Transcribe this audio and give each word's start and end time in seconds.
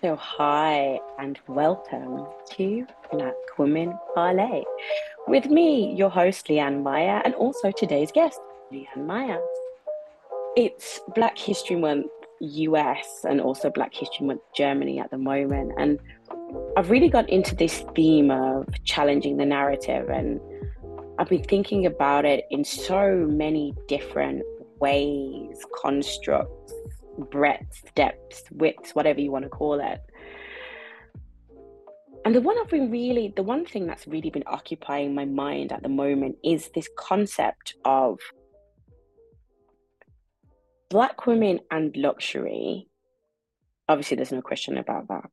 So, 0.00 0.16
hi 0.16 0.98
and 1.18 1.38
welcome 1.46 2.26
to 2.52 2.86
Black 3.12 3.34
Women 3.58 3.98
Parlay 4.14 4.62
with 5.26 5.46
me, 5.46 5.94
your 5.94 6.10
host, 6.10 6.46
Leanne 6.48 6.82
Meyer, 6.82 7.20
and 7.24 7.34
also 7.34 7.70
today's 7.70 8.10
guest, 8.10 8.40
Leanne 8.72 9.06
Meyer. 9.06 9.40
It's 10.56 11.00
Black 11.14 11.38
History 11.38 11.76
Month 11.76 12.06
US 12.40 13.24
and 13.28 13.40
also 13.40 13.70
Black 13.70 13.94
History 13.94 14.26
Month 14.26 14.40
Germany 14.54 14.98
at 14.98 15.10
the 15.10 15.18
moment. 15.18 15.72
And 15.78 15.98
I've 16.76 16.90
really 16.90 17.08
got 17.08 17.28
into 17.28 17.54
this 17.54 17.84
theme 17.94 18.30
of 18.30 18.66
challenging 18.84 19.36
the 19.36 19.46
narrative, 19.46 20.08
and 20.08 20.40
I've 21.18 21.28
been 21.28 21.44
thinking 21.44 21.86
about 21.86 22.24
it 22.24 22.44
in 22.50 22.64
so 22.64 23.26
many 23.28 23.74
different 23.88 24.42
ways, 24.80 25.56
constructs, 25.82 26.72
breadth, 27.18 27.82
depths, 27.94 28.44
widths, 28.50 28.94
whatever 28.94 29.20
you 29.20 29.30
want 29.30 29.44
to 29.44 29.48
call 29.48 29.80
it. 29.80 30.00
And 32.24 32.34
the 32.34 32.40
one 32.40 32.56
I've 32.58 32.70
been 32.70 32.90
really, 32.90 33.32
the 33.36 33.42
one 33.42 33.66
thing 33.66 33.86
that's 33.86 34.06
really 34.06 34.30
been 34.30 34.44
occupying 34.46 35.14
my 35.14 35.26
mind 35.26 35.72
at 35.72 35.82
the 35.82 35.90
moment 35.90 36.36
is 36.42 36.70
this 36.74 36.88
concept 36.96 37.74
of 37.84 38.18
Black 40.90 41.26
women 41.26 41.60
and 41.70 41.94
luxury. 41.96 42.88
Obviously, 43.88 44.16
there's 44.16 44.32
no 44.32 44.42
question 44.42 44.78
about 44.78 45.08
that. 45.08 45.28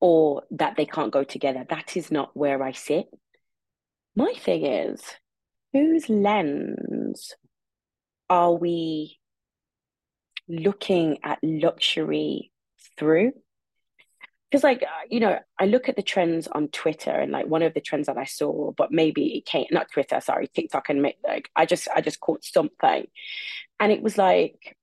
Or 0.00 0.44
that 0.52 0.76
they 0.76 0.86
can't 0.86 1.12
go 1.12 1.24
together. 1.24 1.66
That 1.68 1.96
is 1.96 2.10
not 2.10 2.30
where 2.36 2.62
I 2.62 2.72
sit. 2.72 3.06
My 4.14 4.34
thing 4.38 4.64
is, 4.64 5.02
whose 5.72 6.08
lens 6.08 7.34
are 8.30 8.54
we 8.54 9.18
looking 10.48 11.18
at 11.22 11.38
luxury 11.42 12.52
through. 12.98 13.32
Because 14.50 14.64
like 14.64 14.82
uh, 14.82 15.06
you 15.08 15.18
know 15.18 15.38
i 15.58 15.64
look 15.64 15.88
at 15.88 15.96
the 15.96 16.02
trends 16.02 16.46
on 16.46 16.68
twitter 16.68 17.10
and 17.10 17.32
like 17.32 17.46
one 17.46 17.62
of 17.62 17.72
the 17.72 17.80
trends 17.80 18.06
that 18.06 18.18
i 18.18 18.24
saw 18.24 18.70
but 18.72 18.92
maybe 18.92 19.38
it 19.38 19.46
came 19.46 19.64
not 19.70 19.90
twitter 19.90 20.20
sorry 20.20 20.46
tiktok 20.48 20.90
and 20.90 21.00
like 21.26 21.48
i 21.56 21.64
just 21.64 21.88
i 21.96 22.02
just 22.02 22.20
caught 22.20 22.44
something. 22.44 23.06
And 23.80 23.90
it 23.90 24.02
was 24.02 24.18
like 24.18 24.76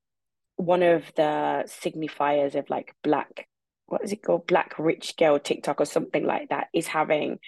one 0.56 0.82
of 0.82 1.04
the 1.16 1.66
signifiers 1.68 2.56
of 2.56 2.68
like 2.72 2.96
black 3.04 3.48
what 3.90 4.04
is 4.04 4.12
it 4.12 4.24
called? 4.24 4.48
Black 4.48 4.76
rich 4.78 5.16
girl 5.18 5.40
tiktok 5.40 5.82
or 5.82 5.86
something 5.86 6.26
like 6.26 6.50
that 6.50 6.68
is 6.74 6.88
having 6.88 7.40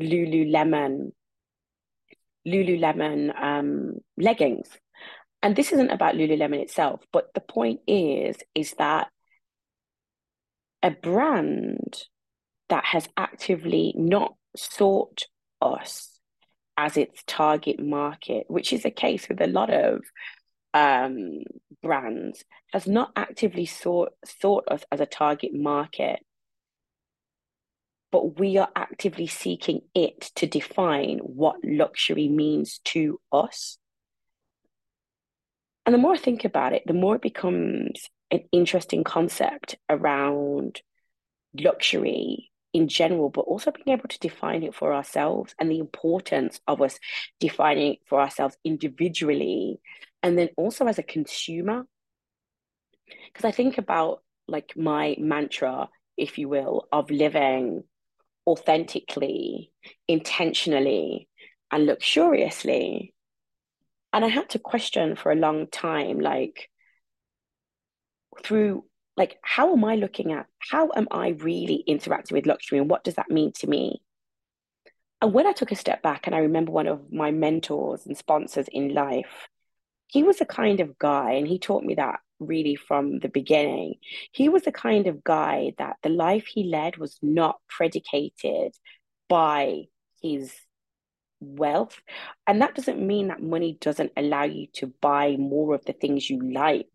lululemon 0.00 1.12
lululemon 2.46 3.42
um 3.42 3.94
leggings 4.16 4.68
and 5.42 5.56
this 5.56 5.72
isn't 5.72 5.90
about 5.90 6.14
Lululemon 6.14 6.60
itself, 6.60 7.02
but 7.12 7.32
the 7.34 7.40
point 7.40 7.80
is, 7.86 8.36
is 8.54 8.74
that 8.78 9.08
a 10.82 10.90
brand 10.90 12.02
that 12.68 12.84
has 12.84 13.08
actively 13.16 13.94
not 13.96 14.34
sought 14.56 15.26
us 15.60 16.18
as 16.76 16.96
its 16.96 17.22
target 17.26 17.80
market, 17.80 18.44
which 18.48 18.72
is 18.72 18.82
the 18.82 18.90
case 18.90 19.28
with 19.28 19.40
a 19.40 19.46
lot 19.46 19.70
of 19.70 20.02
um, 20.72 21.42
brands, 21.82 22.44
has 22.72 22.86
not 22.86 23.10
actively 23.16 23.66
sought, 23.66 24.12
sought 24.24 24.64
us 24.70 24.84
as 24.92 25.00
a 25.00 25.06
target 25.06 25.52
market, 25.52 26.20
but 28.12 28.38
we 28.38 28.56
are 28.56 28.70
actively 28.74 29.26
seeking 29.26 29.80
it 29.94 30.30
to 30.36 30.46
define 30.46 31.18
what 31.18 31.56
luxury 31.64 32.28
means 32.28 32.80
to 32.84 33.20
us. 33.32 33.78
And 35.90 35.94
the 35.96 36.02
more 36.02 36.14
I 36.14 36.18
think 36.18 36.44
about 36.44 36.72
it, 36.72 36.84
the 36.86 36.92
more 36.92 37.16
it 37.16 37.20
becomes 37.20 38.08
an 38.30 38.44
interesting 38.52 39.02
concept 39.02 39.74
around 39.88 40.80
luxury 41.52 42.52
in 42.72 42.86
general, 42.86 43.28
but 43.28 43.40
also 43.40 43.72
being 43.72 43.98
able 43.98 44.08
to 44.08 44.18
define 44.20 44.62
it 44.62 44.72
for 44.72 44.94
ourselves 44.94 45.52
and 45.58 45.68
the 45.68 45.80
importance 45.80 46.60
of 46.68 46.80
us 46.80 46.96
defining 47.40 47.94
it 47.94 47.98
for 48.06 48.20
ourselves 48.20 48.56
individually. 48.64 49.80
And 50.22 50.38
then 50.38 50.50
also 50.56 50.86
as 50.86 51.00
a 51.00 51.02
consumer. 51.02 51.86
Because 53.26 53.44
I 53.44 53.50
think 53.50 53.76
about 53.76 54.22
like 54.46 54.74
my 54.76 55.16
mantra, 55.18 55.88
if 56.16 56.38
you 56.38 56.48
will, 56.48 56.86
of 56.92 57.10
living 57.10 57.82
authentically, 58.46 59.72
intentionally, 60.06 61.26
and 61.72 61.86
luxuriously 61.86 63.12
and 64.12 64.24
I 64.24 64.28
had 64.28 64.50
to 64.50 64.58
question 64.58 65.16
for 65.16 65.32
a 65.32 65.36
long 65.36 65.66
time, 65.68 66.20
like 66.20 66.68
through 68.42 68.84
like 69.16 69.38
how 69.42 69.72
am 69.72 69.84
I 69.84 69.96
looking 69.96 70.32
at 70.32 70.46
how 70.58 70.90
am 70.96 71.08
I 71.10 71.30
really 71.30 71.84
interacting 71.86 72.36
with 72.36 72.46
luxury 72.46 72.78
and 72.78 72.88
what 72.88 73.04
does 73.04 73.16
that 73.16 73.30
mean 73.30 73.52
to 73.56 73.66
me? 73.66 74.02
And 75.20 75.34
when 75.34 75.46
I 75.46 75.52
took 75.52 75.72
a 75.72 75.76
step 75.76 76.02
back 76.02 76.26
and 76.26 76.34
I 76.34 76.38
remember 76.38 76.72
one 76.72 76.86
of 76.86 77.12
my 77.12 77.30
mentors 77.30 78.06
and 78.06 78.16
sponsors 78.16 78.68
in 78.72 78.94
life, 78.94 79.48
he 80.06 80.22
was 80.22 80.40
a 80.40 80.46
kind 80.46 80.80
of 80.80 80.98
guy, 80.98 81.32
and 81.32 81.46
he 81.46 81.58
taught 81.58 81.84
me 81.84 81.94
that 81.94 82.20
really 82.40 82.74
from 82.74 83.18
the 83.20 83.28
beginning. 83.28 83.94
He 84.32 84.48
was 84.48 84.62
the 84.62 84.72
kind 84.72 85.06
of 85.06 85.22
guy 85.22 85.74
that 85.78 85.96
the 86.02 86.08
life 86.08 86.46
he 86.46 86.64
led 86.64 86.96
was 86.96 87.18
not 87.22 87.60
predicated 87.68 88.74
by 89.28 89.84
his 90.22 90.52
wealth. 91.40 92.00
And 92.46 92.62
that 92.62 92.74
doesn't 92.74 93.04
mean 93.04 93.28
that 93.28 93.42
money 93.42 93.76
doesn't 93.80 94.12
allow 94.16 94.44
you 94.44 94.68
to 94.74 94.92
buy 95.00 95.36
more 95.36 95.74
of 95.74 95.84
the 95.84 95.92
things 95.92 96.28
you 96.28 96.40
like. 96.52 96.88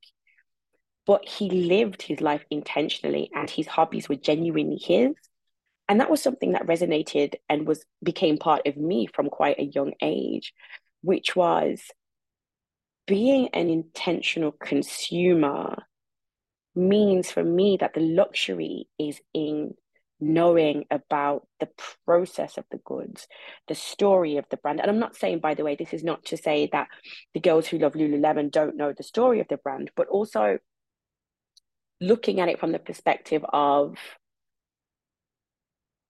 But 1.05 1.27
he 1.27 1.49
lived 1.49 2.01
his 2.01 2.21
life 2.21 2.45
intentionally 2.49 3.29
and 3.33 3.49
his 3.49 3.67
hobbies 3.67 4.09
were 4.09 4.15
genuinely 4.15 4.77
his. 4.77 5.15
And 5.87 5.99
that 5.99 6.09
was 6.09 6.21
something 6.21 6.53
that 6.53 6.65
resonated 6.65 7.35
and 7.47 7.67
was 7.67 7.85
became 8.03 8.37
part 8.37 8.65
of 8.65 8.75
me 8.75 9.07
from 9.07 9.29
quite 9.29 9.59
a 9.59 9.65
young 9.65 9.93
age, 10.01 10.53
which 11.01 11.35
was 11.35 11.81
being 13.05 13.49
an 13.53 13.69
intentional 13.69 14.51
consumer 14.51 15.75
means 16.75 17.31
for 17.31 17.43
me 17.43 17.77
that 17.79 17.93
the 17.93 18.01
luxury 18.01 18.87
is 18.99 19.21
in 19.33 19.75
knowing 20.19 20.85
about 20.89 21.47
the 21.59 21.69
process 22.05 22.57
of 22.57 22.65
the 22.71 22.77
goods, 22.77 23.27
the 23.67 23.75
story 23.75 24.37
of 24.37 24.45
the 24.49 24.57
brand. 24.57 24.79
And 24.79 24.89
I'm 24.89 24.99
not 24.99 25.15
saying, 25.15 25.39
by 25.39 25.53
the 25.53 25.63
way, 25.63 25.75
this 25.75 25.93
is 25.93 26.03
not 26.03 26.25
to 26.25 26.37
say 26.37 26.69
that 26.71 26.87
the 27.33 27.39
girls 27.39 27.67
who 27.67 27.77
love 27.77 27.93
Lululemon 27.93 28.51
don't 28.51 28.77
know 28.77 28.93
the 28.93 29.03
story 29.03 29.39
of 29.39 29.47
the 29.47 29.57
brand, 29.57 29.91
but 29.95 30.07
also 30.07 30.59
looking 32.01 32.39
at 32.39 32.49
it 32.49 32.59
from 32.59 32.71
the 32.71 32.79
perspective 32.79 33.45
of 33.51 33.97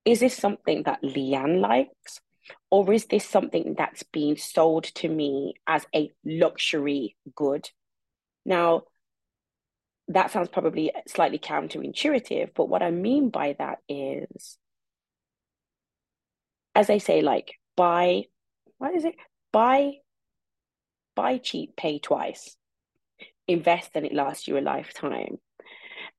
is 0.03 0.19
this 0.19 0.35
something 0.35 0.83
that 0.83 1.01
Leanne 1.01 1.59
likes? 1.59 2.21
Or 2.69 2.93
is 2.93 3.05
this 3.05 3.25
something 3.25 3.73
that's 3.75 4.03
being 4.03 4.37
sold 4.37 4.83
to 4.95 5.09
me 5.09 5.55
as 5.65 5.87
a 5.95 6.11
luxury 6.23 7.15
good? 7.35 7.69
Now, 8.45 8.83
that 10.07 10.31
sounds 10.31 10.49
probably 10.49 10.91
slightly 11.07 11.39
counterintuitive, 11.39 12.49
but 12.55 12.69
what 12.69 12.83
I 12.83 12.91
mean 12.91 13.29
by 13.29 13.55
that 13.57 13.79
is, 13.89 14.57
as 16.75 16.89
I 16.89 16.99
say, 16.99 17.21
like 17.21 17.53
buy, 17.75 18.25
what 18.77 18.93
is 18.95 19.05
it? 19.05 19.15
Buy, 19.51 19.93
buy 21.15 21.37
cheap, 21.39 21.75
pay 21.75 21.99
twice. 21.99 22.55
Invest 23.47 23.91
and 23.95 24.05
it 24.05 24.13
lasts 24.13 24.47
you 24.47 24.57
a 24.57 24.59
lifetime. 24.59 25.37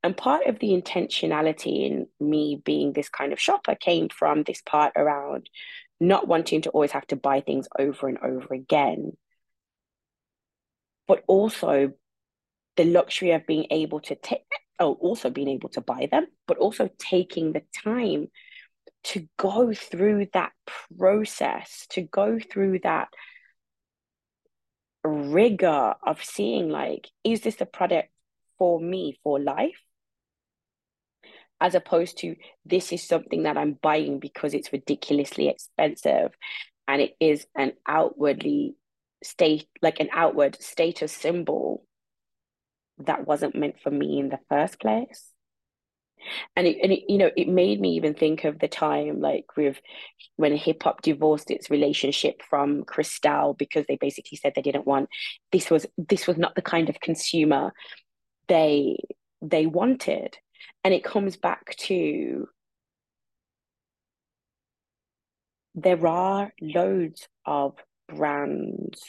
And 0.03 0.17
part 0.17 0.47
of 0.47 0.59
the 0.59 0.69
intentionality 0.69 1.87
in 1.87 2.07
me 2.21 2.61
being 2.65 2.93
this 2.93 3.09
kind 3.09 3.33
of 3.33 3.41
shopper 3.41 3.75
came 3.75 4.09
from 4.09 4.43
this 4.43 4.63
part 4.63 4.93
around 4.97 5.49
not 6.01 6.29
wanting 6.29 6.63
to 6.63 6.71
always 6.71 6.93
have 6.93 7.07
to 7.09 7.17
buy 7.17 7.41
things 7.41 7.69
over 7.79 8.09
and 8.09 8.19
over 8.19 8.53
again, 8.53 9.17
but 11.09 11.25
also 11.27 11.93
the 12.77 12.85
luxury 12.85 13.33
of 13.33 13.47
being 13.47 13.67
able 13.71 14.01
to 14.01 14.15
take, 14.15 14.45
oh, 14.79 14.95
also 14.95 15.31
being 15.31 15.49
able 15.49 15.69
to 15.71 15.81
buy 15.81 16.09
them, 16.11 16.27
but 16.47 16.59
also 16.59 16.89
taking 16.99 17.53
the 17.53 17.63
time 17.85 18.29
to 19.05 19.29
go 19.39 19.73
through 19.73 20.27
that 20.33 20.53
process, 20.99 21.87
to 21.91 22.03
go 22.03 22.39
through 22.39 22.81
that 22.81 23.09
rigor 25.05 25.95
of 26.05 26.25
seeing 26.25 26.69
like, 26.69 27.09
is 27.23 27.43
this 27.43 27.61
a 27.61 27.67
product 27.67 28.09
for 28.59 28.81
me 28.81 29.19
for 29.23 29.39
life? 29.39 29.81
As 31.61 31.75
opposed 31.75 32.19
to 32.19 32.37
this 32.65 32.93
is 32.93 33.07
something 33.07 33.45
that 33.45 33.57
I'm 33.57 33.79
buying 33.81 34.19
because 34.19 34.53
it's 34.53 34.73
ridiculously 34.73 35.49
expensive 35.49 36.33
and 36.87 37.01
it 37.01 37.15
is 37.21 37.47
an 37.57 37.73
outwardly 37.87 38.75
state 39.23 39.67
like 39.81 39.99
an 40.01 40.09
outward 40.13 40.61
status 40.61 41.13
symbol 41.13 41.83
that 42.99 43.27
wasn't 43.27 43.55
meant 43.55 43.81
for 43.81 43.91
me 43.91 44.19
in 44.19 44.29
the 44.29 44.41
first 44.49 44.81
place. 44.81 45.31
And 46.57 46.67
it, 46.67 46.79
and 46.83 46.93
it, 46.93 47.05
you 47.09 47.19
know 47.19 47.31
it 47.37 47.47
made 47.47 47.81
me 47.81 47.91
even 47.95 48.15
think 48.15 48.45
of 48.45 48.59
the 48.59 48.67
time 48.69 49.21
like 49.21 49.57
with 49.57 49.81
when 50.37 50.57
hip 50.57 50.83
hop 50.83 51.03
divorced 51.03 51.51
its 51.51 51.71
relationship 51.71 52.43
from 52.49 52.85
Cristal 52.85 53.55
because 53.55 53.87
they 53.87 53.97
basically 53.97 54.37
said 54.37 54.53
they 54.57 54.63
didn't 54.63 54.87
want 54.87 55.09
this 55.53 55.71
was 55.71 55.87
this 55.97 56.27
was 56.27 56.37
not 56.37 56.57
the 56.57 56.63
kind 56.63 56.89
of 56.89 56.99
consumer 57.01 57.73
they 58.49 58.97
they 59.43 59.67
wanted. 59.67 60.37
And 60.85 60.95
it 60.95 61.05
comes 61.05 61.37
back 61.37 61.77
to 61.77 62.49
there 65.75 66.07
are 66.07 66.53
loads 66.61 67.29
of 67.45 67.75
brands 68.09 69.01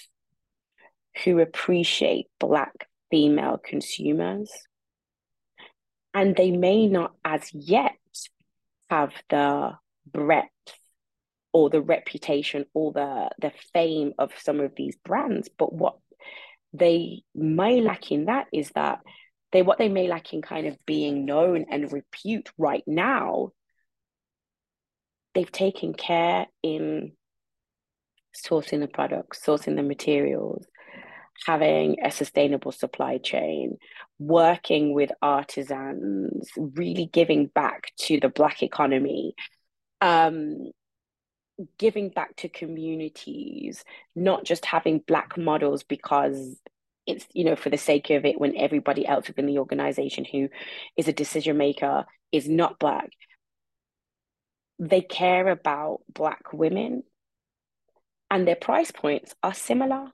who 1.24 1.40
appreciate 1.40 2.28
Black 2.40 2.88
female 3.10 3.60
consumers. 3.64 4.52
And 6.14 6.36
they 6.36 6.52
may 6.52 6.88
not 6.88 7.14
as 7.24 7.50
yet 7.54 7.98
have 8.90 9.14
the 9.30 9.74
breadth 10.12 10.50
or 11.54 11.70
the 11.70 11.82
reputation 11.82 12.66
or 12.74 12.92
the, 12.94 13.30
the 13.40 13.52
fame 13.74 14.14
of 14.18 14.32
some 14.40 14.60
of 14.60 14.74
these 14.76 14.96
brands. 15.04 15.50
But 15.58 15.74
what 15.74 15.98
they 16.74 17.24
may 17.34 17.82
lack 17.82 18.12
in 18.12 18.26
that 18.26 18.48
is 18.52 18.72
that 18.76 19.00
they 19.52 19.62
what 19.62 19.78
they 19.78 19.90
may 19.90 20.08
lack 20.08 20.34
in 20.34 20.42
kind 20.42 20.68
of 20.68 20.78
being 20.86 21.26
known 21.26 21.66
and 21.70 21.92
repute 21.92 22.50
right 22.58 22.84
now 22.86 23.52
they've 25.34 25.52
taken 25.52 25.94
care 25.94 26.48
in 26.64 27.14
sourcing 28.36 28.82
the 28.82 28.88
products 28.88 29.40
sourcing 29.46 29.76
the 29.76 29.84
materials 29.84 30.66
having 31.46 31.98
a 32.04 32.12
sustainable 32.12 32.72
supply 32.72 33.18
chain 33.18 33.78
working 34.20 34.94
with 34.94 35.12
artisans 35.22 36.50
really 36.58 37.10
giving 37.12 37.48
back 37.48 37.92
to 37.98 38.20
the 38.20 38.30
black 38.30 38.64
economy 38.64 39.34
um, 40.02 40.72
giving 41.78 42.10
back 42.10 42.36
to 42.36 42.50
communities 42.50 43.84
not 44.16 44.44
just 44.44 44.66
having 44.66 45.00
black 45.08 45.38
models 45.38 45.84
because 45.84 46.60
it's 47.08 47.26
you 47.34 47.46
know 47.46 47.56
for 47.56 47.70
the 47.70 47.78
sake 47.78 48.10
of 48.10 48.26
it 48.26 48.40
when 48.40 48.56
everybody 48.58 49.08
else 49.08 49.28
within 49.28 49.46
the 49.46 49.58
organization 49.58 50.26
who 50.26 50.50
is 50.98 51.08
a 51.08 51.14
decision 51.14 51.58
maker 51.58 52.06
is 52.32 52.48
not 52.48 52.78
black. 52.78 53.10
They 54.80 55.02
care 55.02 55.48
about 55.48 56.02
black 56.14 56.54
women 56.54 57.04
and 58.30 58.48
their 58.48 58.56
price 58.56 58.92
points 58.92 59.34
are 59.42 59.54
similar 59.54 60.12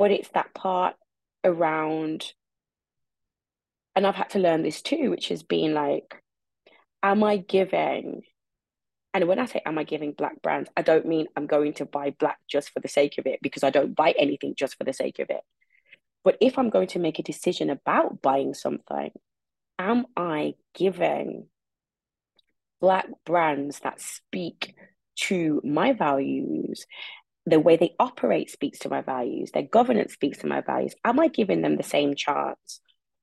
but 0.00 0.10
it's 0.10 0.30
that 0.30 0.54
part 0.54 0.96
around 1.44 2.32
and 3.94 4.06
i've 4.06 4.14
had 4.14 4.30
to 4.30 4.38
learn 4.38 4.62
this 4.62 4.80
too 4.80 5.10
which 5.10 5.28
has 5.28 5.42
been 5.42 5.74
like 5.74 6.22
am 7.02 7.22
i 7.22 7.36
giving 7.36 8.22
and 9.12 9.26
when 9.26 9.40
I 9.40 9.46
say, 9.46 9.60
am 9.66 9.76
I 9.76 9.82
giving 9.82 10.12
black 10.12 10.40
brands, 10.40 10.70
I 10.76 10.82
don't 10.82 11.04
mean 11.04 11.26
I'm 11.36 11.48
going 11.48 11.72
to 11.74 11.84
buy 11.84 12.14
black 12.16 12.38
just 12.48 12.70
for 12.70 12.78
the 12.78 12.86
sake 12.86 13.18
of 13.18 13.26
it, 13.26 13.40
because 13.42 13.64
I 13.64 13.70
don't 13.70 13.96
buy 13.96 14.14
anything 14.16 14.54
just 14.56 14.78
for 14.78 14.84
the 14.84 14.92
sake 14.92 15.18
of 15.18 15.30
it. 15.30 15.40
But 16.22 16.36
if 16.40 16.56
I'm 16.56 16.70
going 16.70 16.86
to 16.88 17.00
make 17.00 17.18
a 17.18 17.24
decision 17.24 17.70
about 17.70 18.22
buying 18.22 18.54
something, 18.54 19.10
am 19.80 20.06
I 20.16 20.54
giving 20.74 21.46
black 22.80 23.06
brands 23.26 23.80
that 23.80 24.00
speak 24.00 24.76
to 25.22 25.60
my 25.64 25.92
values? 25.92 26.86
The 27.46 27.60
way 27.60 27.76
they 27.76 27.94
operate 27.98 28.50
speaks 28.50 28.80
to 28.80 28.88
my 28.88 29.00
values, 29.00 29.50
their 29.52 29.62
governance 29.62 30.12
speaks 30.12 30.38
to 30.38 30.46
my 30.46 30.60
values. 30.60 30.94
Am 31.04 31.18
I 31.18 31.28
giving 31.28 31.62
them 31.62 31.76
the 31.76 31.82
same 31.82 32.14
chance? 32.14 32.80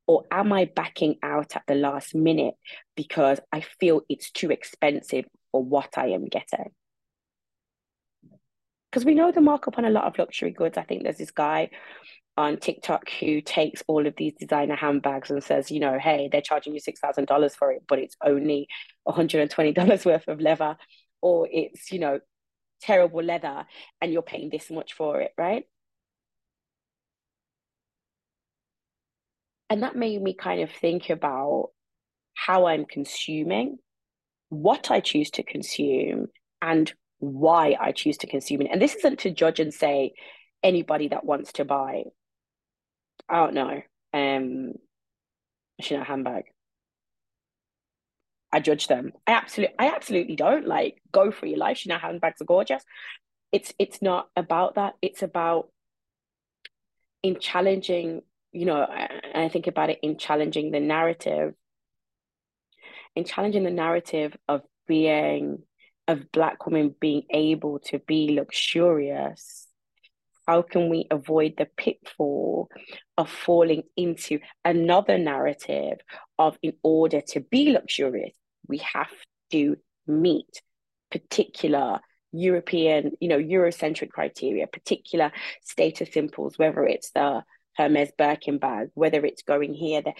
Or 0.08 0.24
am 0.31 0.54
I 0.54 0.66
backing 0.66 1.18
out 1.22 1.56
at 1.56 1.64
the 1.68 1.75
last 1.75 2.16
minute 2.16 2.56
because 2.96 3.40
I 3.52 3.62
feel 3.80 4.02
it's 4.10 4.31
too 4.31 4.52
expensive 4.52 5.25
for 5.52 5.64
what 5.64 5.98
I 5.98 6.08
am 6.08 6.25
getting. 6.25 6.72
Because 8.90 9.06
we 9.06 9.16
know 9.16 9.31
the 9.31 9.42
markup 9.42 9.78
on 9.78 9.86
a 9.86 9.90
lot 9.90 10.06
of 10.06 10.18
luxury 10.18 10.52
goods. 10.52 10.78
I 10.78 10.84
think 10.84 11.04
there's 11.04 11.18
this 11.18 11.31
guy 11.31 11.69
on 12.38 12.58
TikTok 12.58 13.10
who 13.19 13.42
takes 13.42 13.84
all 13.88 14.06
of 14.06 14.14
these 14.16 14.34
designer 14.40 14.75
handbags 14.75 15.31
and 15.31 15.44
says, 15.44 15.72
you 15.72 15.80
know, 15.80 15.98
hey, 16.00 16.30
they're 16.31 16.42
charging 16.42 16.74
you 16.74 16.80
$6,000 16.80 17.52
for 17.56 17.72
it, 17.72 17.84
but 17.88 18.00
it's 18.00 18.16
only 18.24 18.68
$120 19.08 20.06
worth 20.06 20.28
of 20.28 20.40
leather, 20.40 20.78
or 21.22 21.48
it's, 21.52 21.92
you 21.92 22.00
know, 22.00 22.19
terrible 22.82 23.24
leather 23.24 23.66
and 24.02 24.12
you're 24.12 24.22
paying 24.22 24.50
this 24.50 24.70
much 24.70 24.94
for 24.94 25.22
it, 25.22 25.32
right? 25.38 25.66
And 29.70 29.84
that 29.84 29.96
made 29.96 30.22
me 30.22 30.34
kind 30.34 30.62
of 30.62 30.72
think 30.72 31.10
about 31.10 31.72
how 32.34 32.68
I'm 32.68 32.86
consuming 32.86 33.80
what 34.50 34.92
I 34.92 35.02
choose 35.02 35.30
to 35.32 35.44
consume 35.44 36.28
and 36.62 36.92
why 37.20 37.76
I 37.80 37.92
choose 37.92 38.18
to 38.18 38.28
consume 38.28 38.62
it. 38.62 38.70
And 38.72 38.82
this 38.82 38.96
isn't 38.96 39.20
to 39.20 39.32
judge 39.32 39.60
and 39.60 39.74
say 39.74 40.14
anybody 40.64 41.10
that 41.10 41.26
wants 41.26 41.54
to 41.54 41.66
buy, 41.66 42.04
I 43.28 43.38
don't 43.38 43.54
know, 43.54 43.82
um, 44.14 44.74
Chanel 45.82 46.06
handbag. 46.06 46.46
I 48.52 48.60
judge 48.60 48.88
them. 48.88 49.12
I 49.26 49.32
absolutely, 49.34 49.76
I 49.78 49.88
absolutely 49.88 50.36
don't 50.36 50.68
like 50.68 51.02
go 51.12 51.32
for 51.32 51.46
your 51.46 51.58
life. 51.58 51.78
Chanel 51.78 52.00
handbags 52.00 52.42
are 52.42 52.46
gorgeous. 52.46 52.84
It's 53.52 53.74
it's 53.80 54.02
not 54.02 54.30
about 54.36 54.76
that. 54.76 54.94
It's 55.02 55.24
about 55.24 55.70
in 57.24 57.40
challenging, 57.40 58.22
you 58.52 58.66
know, 58.66 58.84
and 58.84 59.44
I 59.44 59.50
think 59.50 59.68
about 59.68 59.90
it 59.90 60.00
in 60.02 60.18
challenging 60.18 60.72
the 60.72 60.80
narrative 60.80 61.54
in 63.16 63.26
challenging 63.26 63.64
the 63.64 63.72
narrative 63.72 64.36
of 64.48 64.62
being 64.88 65.64
of 66.08 66.32
black 66.32 66.66
women 66.66 66.96
being 67.02 67.24
able 67.32 67.80
to 67.80 68.00
be 68.00 68.30
luxurious 68.40 69.68
how 70.48 70.62
can 70.62 70.90
we 70.90 71.06
avoid 71.12 71.56
the 71.58 71.68
pitfall 71.78 72.70
of 73.18 73.30
falling 73.30 73.84
into 73.98 74.40
another 74.64 75.18
narrative 75.18 75.98
of 76.39 76.57
in 76.62 76.74
order 76.84 77.22
to 77.22 77.39
be 77.39 77.72
luxurious 77.72 78.36
we 78.68 78.78
have 78.80 79.12
to 79.51 79.78
meet 80.06 80.62
particular 81.12 82.00
european 82.31 83.12
you 83.19 83.28
know 83.28 83.39
eurocentric 83.39 84.10
criteria 84.10 84.68
particular 84.68 85.31
status 85.63 86.10
symbols 86.12 86.57
whether 86.57 86.84
it's 86.84 87.12
the 87.12 87.44
hermes 87.75 88.12
birkin 88.18 88.57
bag 88.57 88.89
whether 88.94 89.25
it's 89.25 89.44
going 89.44 89.74
here 89.74 90.01
there. 90.01 90.16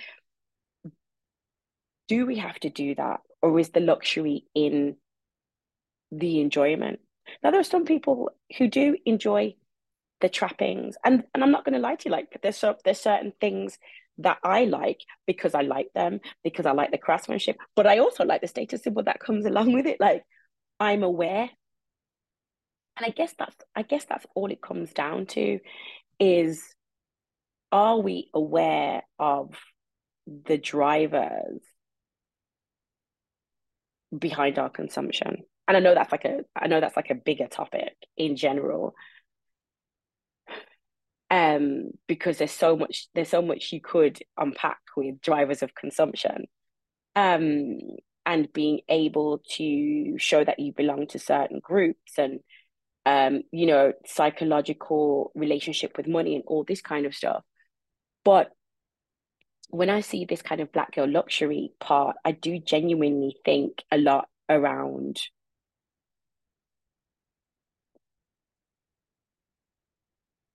Do 2.08 2.26
we 2.26 2.38
have 2.38 2.58
to 2.62 2.70
do 2.70 2.96
that 2.96 3.20
or 3.42 3.60
is 3.60 3.70
the 3.70 3.82
luxury 3.82 4.46
in 4.56 4.96
the 6.10 6.40
enjoyment? 6.40 7.00
Now 7.44 7.52
there 7.52 7.60
are 7.60 7.66
some 7.66 7.84
people 7.84 8.30
who 8.58 8.70
do 8.70 8.96
enjoy 9.06 9.56
the 10.20 10.30
trappings 10.30 10.96
and 11.06 11.24
and 11.34 11.44
i'm 11.44 11.52
not 11.52 11.64
going 11.64 11.74
to 11.74 11.80
lie 11.80 11.96
to 11.96 12.10
you 12.10 12.12
like 12.12 12.40
there's 12.42 12.58
so 12.58 12.76
there's 12.84 13.00
certain 13.00 13.34
things 13.40 13.78
that 14.20 14.38
i 14.44 14.66
like 14.66 15.02
because 15.26 15.54
i 15.54 15.62
like 15.62 15.88
them 15.94 16.20
because 16.44 16.66
i 16.66 16.72
like 16.72 16.92
the 16.92 16.98
craftsmanship 16.98 17.58
but 17.76 17.86
i 17.86 18.00
also 18.00 18.26
like 18.26 18.42
the 18.42 18.48
status 18.48 18.84
symbol 18.84 19.04
that 19.04 19.20
comes 19.20 19.46
along 19.46 19.74
with 19.74 19.86
it. 19.86 20.00
Like 20.00 20.24
i'm 20.80 21.04
aware. 21.04 21.50
And 22.98 23.06
i 23.06 23.10
guess 23.10 23.34
that's 23.38 23.56
i 23.76 23.84
guess 23.84 24.06
that's 24.06 24.26
all 24.36 24.52
it 24.52 24.62
comes 24.62 24.92
down 24.92 25.28
to 25.28 25.60
is 26.20 26.64
are 27.72 28.00
we 28.00 28.30
aware 28.34 29.04
of 29.20 29.54
the 30.26 30.58
drivers 30.58 31.62
behind 34.18 34.58
our 34.58 34.70
consumption? 34.70 35.44
And 35.68 35.78
i 35.78 35.80
know 35.80 35.94
that's 35.94 36.12
like 36.12 36.26
a 36.26 36.40
i 36.56 36.68
know 36.68 36.80
that's 36.80 36.96
like 36.96 37.10
a 37.10 37.16
bigger 37.16 37.48
topic 37.48 37.94
in 38.16 38.36
general 38.36 38.96
um 41.30 41.92
because 42.08 42.38
there's 42.38 42.52
so 42.52 42.76
much 42.78 43.08
there's 43.14 43.30
so 43.30 43.42
much 43.42 43.74
you 43.74 43.82
could 43.82 44.20
unpack 44.38 44.80
with 44.96 45.20
drivers 45.22 45.62
of 45.62 45.76
consumption 45.76 46.46
um 47.16 47.78
and 48.26 48.52
being 48.54 48.80
able 48.90 49.42
to 49.50 50.18
show 50.18 50.44
that 50.44 50.60
you 50.60 50.72
belong 50.74 51.08
to 51.08 51.20
certain 51.20 51.60
groups 51.60 52.18
and 52.18 52.40
um 53.06 53.42
you 53.52 53.66
know 53.66 53.94
psychological 54.06 55.32
relationship 55.36 55.98
with 55.98 56.08
money 56.08 56.36
and 56.36 56.44
all 56.48 56.64
this 56.64 56.82
kind 56.82 57.06
of 57.06 57.16
stuff. 57.16 57.44
But 58.24 58.52
when 59.70 59.90
I 59.90 60.02
see 60.02 60.26
this 60.26 60.42
kind 60.42 60.62
of 60.62 60.72
black 60.72 60.96
girl 60.96 61.10
luxury 61.10 61.72
part, 61.80 62.18
I 62.24 62.32
do 62.32 62.60
genuinely 62.60 63.38
think 63.44 63.84
a 63.92 63.98
lot 63.98 64.28
around 64.50 65.20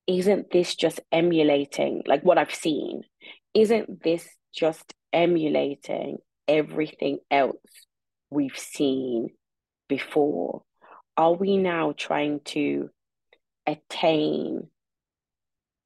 isn't 0.06 0.50
this 0.50 0.74
just 0.74 1.00
emulating 1.10 2.02
like 2.06 2.22
what 2.22 2.38
I've 2.38 2.54
seen? 2.54 3.02
Isn't 3.54 4.02
this 4.02 4.28
just 4.54 4.94
emulating 5.12 6.18
everything 6.48 7.18
else 7.30 7.56
we've 8.30 8.58
seen 8.58 9.28
before? 9.88 10.62
Are 11.16 11.34
we 11.34 11.56
now 11.56 11.94
trying 11.96 12.40
to 12.46 12.90
attain 13.66 14.68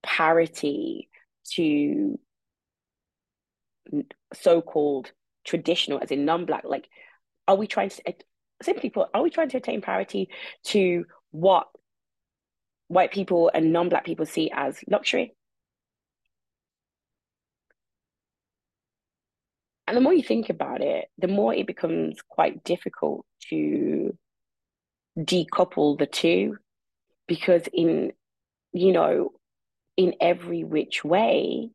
parity 0.03 1.09
to 1.53 2.19
so-called 4.33 5.13
traditional, 5.45 6.01
as 6.03 6.11
in 6.11 6.25
non-black, 6.25 6.65
like, 6.65 6.89
are 7.49 7.57
we 7.57 7.67
trying 7.67 7.91
to 7.91 8.15
simply 8.63 8.91
put, 8.91 9.09
are 9.15 9.23
we 9.23 9.31
trying 9.31 9.49
to 9.49 9.59
attain 9.59 9.81
parity 9.81 10.29
to 10.65 11.05
what 11.31 11.67
white 12.89 13.13
people 13.13 13.51
and 13.53 13.73
non-black 13.73 14.05
people 14.05 14.27
see 14.27 14.51
as 14.55 14.79
luxury? 14.89 15.35
And 19.87 19.97
the 19.97 20.01
more 20.01 20.13
you 20.13 20.23
think 20.23 20.51
about 20.51 20.81
it, 20.81 21.09
the 21.19 21.29
more 21.29 21.55
it 21.55 21.67
becomes 21.67 22.19
quite 22.29 22.65
difficult 22.65 23.25
to 23.51 24.17
decouple 25.19 25.99
the 25.99 26.07
two 26.07 26.59
because 27.27 27.63
in 27.73 28.13
you 28.73 28.93
know 28.93 29.33
in 29.97 30.15
every 30.21 30.63
which 30.63 31.05
way 31.05 31.71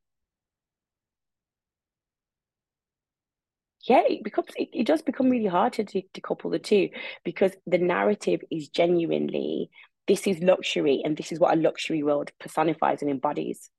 yeah 3.87 4.03
it 4.07 4.23
becomes 4.23 4.49
it, 4.57 4.69
it 4.73 4.85
does 4.85 5.01
become 5.01 5.29
really 5.29 5.47
hard 5.47 5.73
to 5.73 5.83
decouple 5.83 6.51
the 6.51 6.59
two 6.59 6.89
because 7.25 7.51
the 7.65 7.79
narrative 7.79 8.41
is 8.51 8.69
genuinely 8.69 9.71
this 10.11 10.27
is 10.27 10.43
luxury 10.43 11.01
and 11.05 11.15
this 11.15 11.31
is 11.31 11.39
what 11.39 11.57
a 11.57 11.61
luxury 11.61 12.03
world 12.03 12.31
personifies 12.37 13.01
and 13.01 13.09
embodies. 13.09 13.69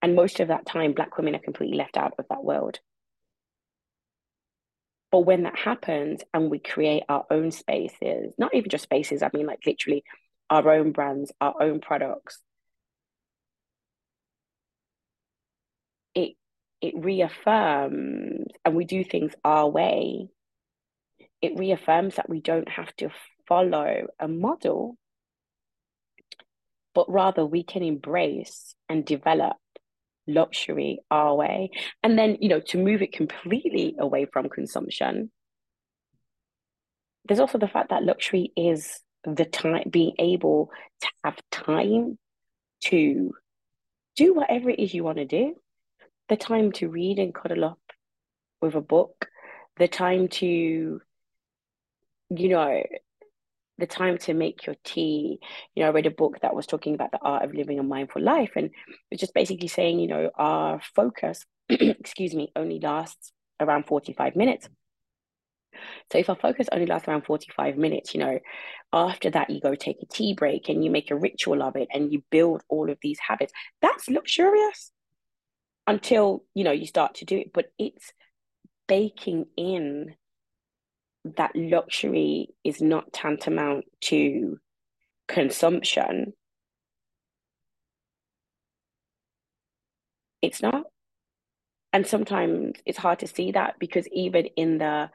And 0.00 0.16
most 0.16 0.40
of 0.40 0.48
that 0.48 0.64
time 0.64 0.94
black 0.94 1.18
women 1.18 1.34
are 1.34 1.40
completely 1.40 1.76
left 1.76 1.98
out 1.98 2.14
of 2.18 2.24
that 2.30 2.42
world. 2.42 2.80
But 5.12 5.26
when 5.26 5.42
that 5.42 5.58
happens 5.58 6.22
and 6.32 6.50
we 6.50 6.58
create 6.58 7.02
our 7.10 7.26
own 7.30 7.50
spaces 7.50 8.32
not 8.38 8.54
even 8.54 8.70
just 8.70 8.84
spaces 8.84 9.22
i 9.22 9.30
mean 9.34 9.46
like 9.46 9.60
literally 9.64 10.02
our 10.50 10.72
own 10.72 10.90
brands 10.90 11.30
our 11.40 11.54
own 11.62 11.80
products 11.80 12.40
it 16.16 16.32
it 16.80 16.94
reaffirms 16.96 18.46
and 18.64 18.74
we 18.74 18.84
do 18.84 19.04
things 19.04 19.34
our 19.44 19.68
way 19.68 20.28
it 21.40 21.56
reaffirms 21.56 22.16
that 22.16 22.28
we 22.28 22.40
don't 22.40 22.68
have 22.68 22.92
to 22.96 23.10
follow 23.46 24.06
a 24.18 24.26
model 24.26 24.96
but 26.94 27.10
rather 27.10 27.44
we 27.44 27.62
can 27.62 27.82
embrace 27.82 28.74
and 28.88 29.04
develop 29.04 29.56
luxury 30.26 31.00
our 31.10 31.34
way. 31.34 31.70
And 32.02 32.18
then 32.18 32.38
you 32.40 32.48
know 32.48 32.60
to 32.60 32.78
move 32.78 33.02
it 33.02 33.12
completely 33.12 33.94
away 33.98 34.26
from 34.32 34.48
consumption 34.48 35.30
there's 37.26 37.40
also 37.40 37.58
the 37.58 37.68
fact 37.68 37.90
that 37.90 38.04
luxury 38.04 38.52
is 38.56 39.00
the 39.24 39.44
time 39.44 39.88
being 39.90 40.12
able 40.18 40.70
to 41.00 41.08
have 41.24 41.38
time 41.50 42.18
to 42.82 43.32
do 44.16 44.34
whatever 44.34 44.70
it 44.70 44.78
is 44.78 44.92
you 44.92 45.04
want 45.04 45.18
to 45.18 45.24
do. 45.24 45.54
The 46.28 46.36
time 46.36 46.72
to 46.72 46.88
read 46.88 47.18
and 47.18 47.34
cuddle 47.34 47.64
up 47.64 47.80
with 48.60 48.74
a 48.74 48.80
book, 48.80 49.28
the 49.78 49.88
time 49.88 50.28
to, 50.28 51.00
you 52.30 52.48
know, 52.48 52.82
the 53.78 53.86
time 53.86 54.18
to 54.18 54.34
make 54.34 54.66
your 54.66 54.76
tea. 54.84 55.38
You 55.74 55.82
know, 55.82 55.88
I 55.88 55.92
read 55.92 56.06
a 56.06 56.10
book 56.10 56.40
that 56.42 56.54
was 56.54 56.66
talking 56.66 56.94
about 56.94 57.10
the 57.10 57.20
art 57.22 57.44
of 57.44 57.54
living 57.54 57.78
a 57.78 57.82
mindful 57.82 58.22
life, 58.22 58.52
and 58.56 58.70
it's 59.10 59.20
just 59.20 59.34
basically 59.34 59.68
saying, 59.68 59.98
you 59.98 60.08
know, 60.08 60.30
our 60.36 60.80
focus, 60.94 61.44
excuse 61.68 62.34
me, 62.34 62.52
only 62.56 62.80
lasts 62.80 63.32
around 63.60 63.86
45 63.86 64.36
minutes. 64.36 64.68
So 66.12 66.18
if 66.18 66.28
our 66.28 66.36
focus 66.36 66.68
only 66.70 66.86
lasts 66.86 67.08
around 67.08 67.24
45 67.24 67.76
minutes, 67.76 68.14
you 68.14 68.20
know, 68.20 68.38
after 68.92 69.30
that 69.30 69.50
you 69.50 69.60
go 69.60 69.74
take 69.74 69.96
a 70.02 70.06
tea 70.06 70.34
break 70.34 70.68
and 70.68 70.84
you 70.84 70.90
make 70.90 71.10
a 71.10 71.16
ritual 71.16 71.62
of 71.62 71.76
it 71.76 71.88
and 71.92 72.12
you 72.12 72.22
build 72.30 72.62
all 72.68 72.90
of 72.90 72.98
these 73.02 73.18
habits. 73.18 73.52
That's 73.82 74.08
luxurious 74.08 74.92
until 75.86 76.44
you 76.54 76.64
know 76.64 76.72
you 76.72 76.86
start 76.86 77.14
to 77.14 77.24
do 77.24 77.36
it 77.36 77.52
but 77.52 77.66
it's 77.78 78.12
baking 78.88 79.46
in 79.56 80.14
that 81.36 81.52
luxury 81.54 82.48
is 82.64 82.82
not 82.82 83.12
tantamount 83.12 83.84
to 84.02 84.58
consumption 85.28 86.34
it's 90.44 90.60
not. 90.60 90.84
And 91.92 92.06
sometimes 92.06 92.74
it's 92.84 92.98
hard 92.98 93.20
to 93.20 93.26
see 93.26 93.52
that 93.52 93.76
because 93.78 94.06
even 94.08 94.46
in 94.56 94.78
the 94.78 95.10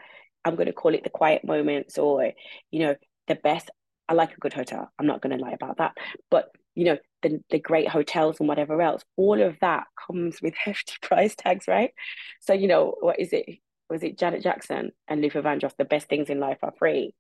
i'm 0.46 0.56
going 0.56 0.68
to 0.68 0.74
call 0.74 0.94
it 0.94 1.04
the 1.04 1.10
quiet 1.10 1.44
moments 1.44 1.98
or 1.98 2.32
you 2.72 2.80
know 2.80 2.96
the 3.28 3.36
best 3.36 3.70
i 4.08 4.14
like 4.14 4.32
a 4.32 4.40
good 4.40 4.54
hotel 4.54 4.90
i'm 4.98 5.06
not 5.06 5.22
going 5.22 5.38
to 5.38 5.44
lie 5.44 5.52
about 5.52 5.78
that 5.80 5.92
but 6.32 6.50
you 6.76 6.86
know 6.86 6.98
the, 7.22 7.42
the 7.50 7.60
great 7.60 7.90
hotels 7.90 8.40
and 8.40 8.48
whatever 8.48 8.82
else 8.82 9.04
all 9.18 9.42
of 9.42 9.58
that 9.60 9.84
comes 10.08 10.42
with 10.42 10.54
hefty 10.64 10.94
price 11.02 11.36
tags 11.36 11.68
right? 11.68 11.92
So 12.40 12.54
you 12.54 12.70
know 12.70 12.96
what 13.02 13.20
is 13.20 13.34
it 13.34 13.46
was 13.90 14.04
it 14.04 14.18
janet 14.18 14.44
jackson 14.44 14.92
and 15.08 15.22
luther 15.22 15.42
vandross 15.42 15.76
the 15.78 15.86
best 15.86 16.08
things 16.08 16.30
in 16.30 16.40
life 16.40 16.58
are 16.62 16.74
free 16.78 17.14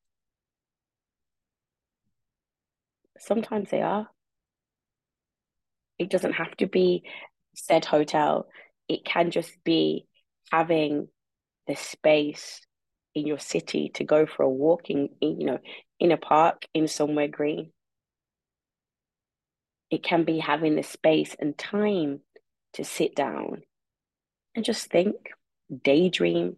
sometimes 3.19 3.69
they 3.69 3.81
are. 3.81 4.07
It 5.97 6.09
doesn't 6.09 6.33
have 6.33 6.55
to 6.57 6.67
be 6.67 7.03
said 7.55 7.85
hotel. 7.85 8.47
It 8.88 9.05
can 9.05 9.31
just 9.31 9.51
be 9.63 10.05
having 10.51 11.09
the 11.67 11.75
space 11.75 12.61
in 13.13 13.27
your 13.27 13.39
city 13.39 13.91
to 13.95 14.03
go 14.03 14.25
for 14.25 14.43
a 14.43 14.49
walking 14.49 15.09
you 15.19 15.45
know 15.45 15.57
in 15.99 16.11
a 16.11 16.17
park 16.17 16.65
in 16.73 16.88
somewhere 16.88 17.27
green. 17.27 17.71
It 19.91 20.03
can 20.03 20.23
be 20.23 20.39
having 20.39 20.75
the 20.75 20.83
space 20.83 21.35
and 21.39 21.57
time 21.57 22.21
to 22.73 22.83
sit 22.83 23.15
down 23.15 23.63
and 24.55 24.63
just 24.63 24.89
think, 24.89 25.15
daydream. 25.83 26.57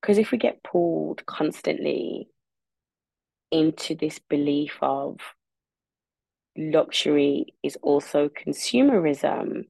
Because 0.00 0.18
if 0.18 0.30
we 0.30 0.38
get 0.38 0.62
pulled 0.62 1.26
constantly 1.26 2.28
into 3.50 3.94
this 3.94 4.18
belief 4.18 4.78
of 4.80 5.18
luxury 6.56 7.54
is 7.62 7.76
also 7.82 8.28
consumerism, 8.28 9.64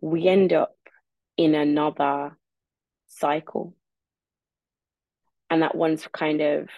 we 0.00 0.28
end 0.28 0.52
up 0.52 0.76
in 1.36 1.54
another 1.54 2.36
cycle 3.06 3.74
and 5.50 5.62
that 5.62 5.74
one's 5.74 6.06
kind 6.12 6.40
of 6.40 6.68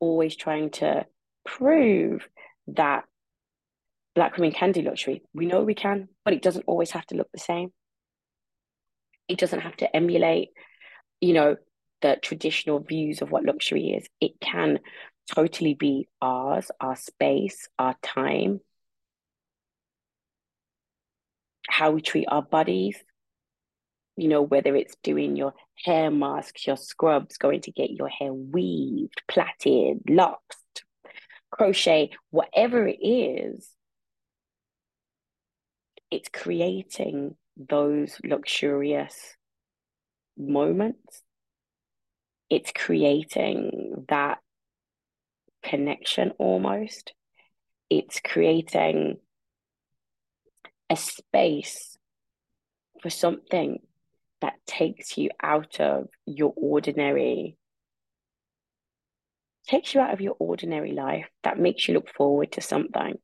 always 0.00 0.36
trying 0.36 0.70
to 0.70 1.06
prove 1.44 2.28
that 2.68 3.04
black 4.14 4.36
women 4.36 4.52
can 4.52 4.72
do 4.72 4.82
luxury. 4.82 5.22
We 5.34 5.46
know 5.46 5.62
we 5.62 5.74
can, 5.74 6.08
but 6.24 6.34
it 6.34 6.42
doesn't 6.42 6.64
always 6.66 6.90
have 6.92 7.06
to 7.06 7.14
look 7.14 7.28
the 7.32 7.38
same. 7.38 7.70
It 9.28 9.38
doesn't 9.38 9.60
have 9.60 9.76
to 9.78 9.96
emulate, 9.96 10.50
you 11.20 11.34
know, 11.34 11.56
the 12.02 12.18
traditional 12.20 12.80
views 12.80 13.22
of 13.22 13.30
what 13.30 13.44
luxury 13.44 13.90
is. 13.90 14.06
It 14.20 14.40
can 14.40 14.80
totally 15.34 15.74
be 15.74 16.08
ours, 16.22 16.70
our 16.80 16.96
space, 16.96 17.68
our 17.78 17.96
time, 18.02 18.60
how 21.68 21.90
we 21.90 22.00
treat 22.00 22.26
our 22.28 22.42
bodies, 22.42 22.96
you 24.16 24.28
know, 24.28 24.42
whether 24.42 24.74
it's 24.74 24.96
doing 25.02 25.36
your 25.36 25.52
hair 25.84 26.10
masks, 26.10 26.66
your 26.66 26.76
scrubs, 26.76 27.36
going 27.36 27.60
to 27.62 27.72
get 27.72 27.90
your 27.90 28.08
hair 28.08 28.32
weaved, 28.32 29.20
plaited, 29.28 29.98
locked, 30.08 30.56
crochet, 31.56 32.10
whatever 32.30 32.86
it 32.86 32.98
is, 33.00 33.70
it's 36.10 36.28
creating 36.28 37.36
those 37.56 38.18
luxurious 38.24 39.36
moments. 40.36 41.22
It's 42.50 42.70
creating 42.72 44.04
that 44.08 44.38
connection 45.62 46.32
almost. 46.38 47.12
It's 47.88 48.20
creating 48.20 49.16
a 50.90 50.96
space 50.96 51.96
for 53.02 53.10
something 53.10 53.78
that 54.40 54.54
takes 54.66 55.16
you 55.16 55.30
out 55.42 55.80
of 55.80 56.08
your 56.26 56.52
ordinary 56.56 57.56
takes 59.66 59.94
you 59.94 60.00
out 60.00 60.12
of 60.12 60.20
your 60.20 60.36
ordinary 60.38 60.92
life 60.92 61.26
that 61.42 61.58
makes 61.58 61.88
you 61.88 61.94
look 61.94 62.08
forward 62.08 62.52
to 62.52 62.60
something 62.60 63.18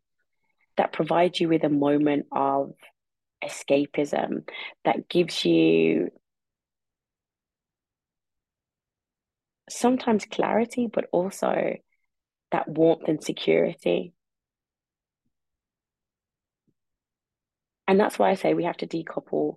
that 0.76 0.92
provides 0.92 1.40
you 1.40 1.49
with 1.49 1.64
a 1.64 1.68
moment 1.68 2.26
of 2.32 2.72
escapism 3.44 4.49
that 4.84 5.08
gives 5.08 5.44
you 5.44 6.08
sometimes 9.68 10.25
clarity 10.25 10.88
but 10.92 11.06
also 11.12 11.76
that 12.50 12.68
warmth 12.68 13.08
and 13.08 13.22
security. 13.22 14.12
And 17.88 17.99
that's 17.99 18.18
why 18.18 18.30
i 18.30 18.34
say 18.34 18.54
we 18.54 18.64
have 18.64 18.76
to 18.78 18.87
decouple 18.87 19.56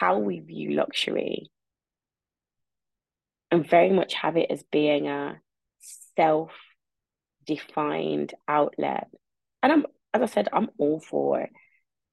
how 0.00 0.18
we 0.18 0.40
view 0.40 0.72
luxury 0.74 1.50
and 3.50 3.68
very 3.68 3.90
much 3.90 4.14
have 4.14 4.36
it 4.36 4.50
as 4.50 4.64
being 4.72 5.08
a 5.08 5.40
self 6.16 6.52
defined 7.46 8.34
outlet. 8.48 9.08
And 9.62 9.72
I'm, 9.72 9.86
as 10.12 10.22
I 10.22 10.26
said, 10.26 10.48
I'm 10.52 10.70
all 10.78 11.00
for 11.00 11.48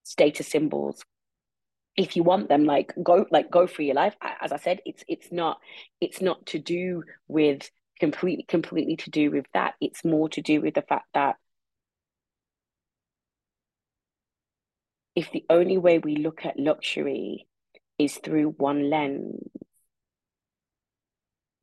status 0.04 0.48
symbols. 0.48 1.04
If 1.96 2.16
you 2.16 2.24
want 2.24 2.50
them, 2.50 2.66
like 2.66 2.94
go, 3.02 3.26
like 3.32 3.52
go 3.52 3.68
for 3.68 3.84
your 3.84 3.96
life. 3.96 4.16
As 4.42 4.52
I 4.52 4.58
said, 4.58 4.82
it's 4.86 5.04
it's 5.08 5.32
not 5.32 5.60
it's 6.02 6.22
not 6.22 6.46
to 6.48 6.60
do 6.60 7.04
with 7.28 7.70
completely 8.00 8.46
completely 8.48 8.96
to 8.98 9.12
do 9.12 9.30
with 9.30 9.46
that. 9.54 9.76
It's 9.80 10.04
more 10.04 10.30
to 10.30 10.42
do 10.42 10.62
with 10.62 10.74
the 10.74 10.82
fact 10.82 11.08
that 11.14 11.36
if 15.16 15.32
the 15.32 15.46
only 15.50 15.78
way 15.78 16.00
we 16.00 16.16
look 16.16 16.46
at 16.46 16.60
luxury 16.60 17.48
is 18.00 18.18
through 18.18 18.50
one 18.58 18.90
lens, 18.90 19.48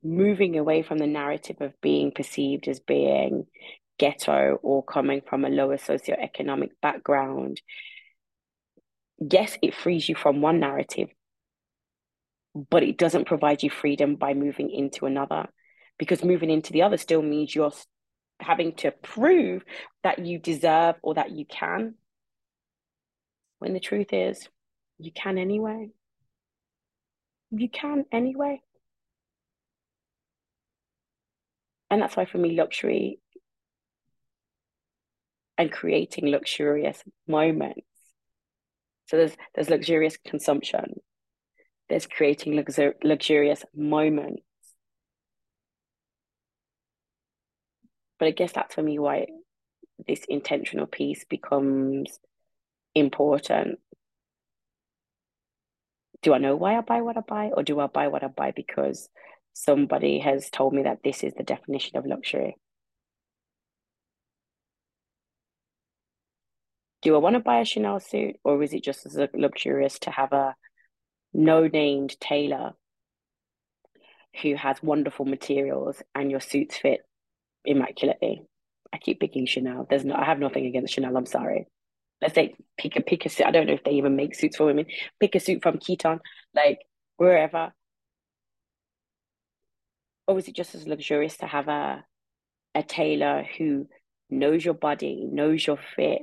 moving 0.03 0.57
away 0.57 0.81
from 0.81 0.97
the 0.97 1.07
narrative 1.07 1.57
of 1.61 1.79
being 1.81 2.11
perceived 2.11 2.67
as 2.67 2.79
being 2.79 3.45
ghetto 3.99 4.59
or 4.63 4.83
coming 4.83 5.21
from 5.27 5.45
a 5.45 5.49
lower 5.49 5.77
socioeconomic 5.77 6.69
background, 6.81 7.61
yes, 9.19 9.57
it 9.61 9.75
frees 9.75 10.09
you 10.09 10.15
from 10.15 10.41
one 10.41 10.59
narrative, 10.59 11.09
but 12.69 12.83
it 12.83 12.97
doesn't 12.97 13.27
provide 13.27 13.63
you 13.63 13.69
freedom 13.69 14.15
by 14.15 14.33
moving 14.33 14.71
into 14.71 15.05
another 15.05 15.47
because 15.99 16.23
moving 16.23 16.49
into 16.49 16.73
the 16.73 16.81
other 16.81 16.97
still 16.97 17.21
means 17.21 17.53
you're 17.53 17.71
having 18.39 18.73
to 18.73 18.91
prove 18.91 19.63
that 20.03 20.25
you 20.25 20.39
deserve 20.39 20.95
or 21.03 21.13
that 21.13 21.31
you 21.31 21.45
can. 21.45 21.93
When 23.59 23.73
the 23.73 23.79
truth 23.79 24.11
is 24.11 24.49
you 24.97 25.11
can 25.11 25.37
anyway. 25.37 25.89
You 27.51 27.69
can 27.69 28.05
anyway 28.11 28.61
and 31.91 32.01
that's 32.01 32.17
why 32.17 32.25
for 32.25 32.39
me 32.39 32.57
luxury 32.57 33.19
and 35.59 35.71
creating 35.71 36.25
luxurious 36.27 37.03
moments 37.27 37.85
so 39.05 39.17
there's 39.17 39.37
there's 39.53 39.69
luxurious 39.69 40.17
consumption 40.25 41.01
there's 41.91 42.07
creating 42.07 42.53
luxur- 42.53 42.95
luxurious 43.03 43.65
moments. 43.75 44.43
But 48.17 48.29
I 48.29 48.31
guess 48.31 48.53
that's 48.53 48.73
for 48.73 48.81
me 48.81 48.97
why 48.97 49.27
this 50.07 50.23
intentional 50.29 50.87
piece 50.87 51.25
becomes 51.25 52.17
important. 52.95 53.79
Do 56.21 56.33
I 56.33 56.37
know 56.37 56.55
why 56.55 56.77
I 56.77 56.81
buy 56.81 57.01
what 57.01 57.17
I 57.17 57.21
buy, 57.27 57.49
or 57.53 57.61
do 57.61 57.77
I 57.81 57.87
buy 57.87 58.07
what 58.07 58.23
I 58.23 58.27
buy 58.27 58.51
because 58.51 59.09
somebody 59.53 60.19
has 60.19 60.49
told 60.49 60.73
me 60.73 60.83
that 60.83 60.99
this 61.03 61.23
is 61.23 61.33
the 61.33 61.43
definition 61.43 61.97
of 61.97 62.05
luxury? 62.05 62.57
Do 67.01 67.15
I 67.15 67.19
want 67.19 67.35
to 67.35 67.39
buy 67.39 67.59
a 67.59 67.65
Chanel 67.65 67.99
suit, 67.99 68.35
or 68.43 68.61
is 68.61 68.73
it 68.73 68.83
just 68.83 69.05
as 69.05 69.17
luxurious 69.33 69.97
to 69.99 70.11
have 70.11 70.33
a 70.33 70.55
no 71.33 71.67
named 71.67 72.19
tailor 72.19 72.73
who 74.41 74.55
has 74.55 74.81
wonderful 74.81 75.25
materials 75.25 76.01
and 76.15 76.31
your 76.31 76.39
suits 76.39 76.77
fit 76.77 77.01
immaculately. 77.65 78.43
I 78.93 78.97
keep 78.97 79.19
picking 79.19 79.45
Chanel. 79.45 79.87
There's 79.89 80.05
no 80.05 80.15
I 80.15 80.25
have 80.25 80.39
nothing 80.39 80.65
against 80.65 80.93
Chanel, 80.93 81.15
I'm 81.15 81.25
sorry. 81.25 81.67
Let's 82.21 82.35
say 82.35 82.55
pick 82.77 82.95
a 82.95 83.01
pick 83.01 83.25
a 83.25 83.29
suit. 83.29 83.45
I 83.45 83.51
don't 83.51 83.67
know 83.67 83.73
if 83.73 83.83
they 83.83 83.91
even 83.91 84.15
make 84.15 84.35
suits 84.35 84.57
for 84.57 84.65
women. 84.65 84.85
Pick 85.19 85.35
a 85.35 85.39
suit 85.39 85.63
from 85.63 85.77
Kiton, 85.77 86.19
like 86.53 86.79
wherever. 87.17 87.73
It 90.37 90.55
just 90.55 90.75
as 90.75 90.87
luxurious 90.87 91.37
to 91.37 91.47
have 91.47 91.67
a 91.67 92.03
a 92.73 92.83
tailor 92.83 93.45
who 93.57 93.87
knows 94.29 94.63
your 94.63 94.73
body, 94.73 95.27
knows 95.29 95.67
your 95.67 95.77
fit, 95.95 96.21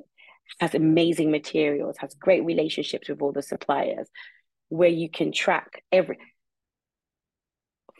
has 0.60 0.74
amazing 0.74 1.30
materials, 1.30 1.96
has 1.98 2.14
great 2.14 2.44
relationships 2.44 3.08
with 3.08 3.20
all 3.20 3.32
the 3.32 3.42
suppliers, 3.42 4.08
where 4.70 4.88
you 4.88 5.10
can 5.10 5.32
track 5.32 5.84
every? 5.92 6.18